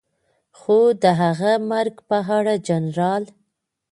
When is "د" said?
1.01-1.03